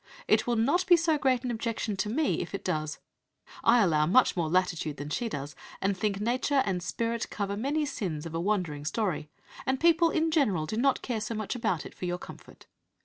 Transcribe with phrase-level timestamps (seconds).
[0.27, 2.97] It will not be so great an objection to me if it does.
[3.63, 7.85] I allow much more latitude than she does, and think nature and spirit cover many
[7.85, 9.29] sins of a wandering story,
[9.63, 12.65] and people in general do not care so much about it for your comfort....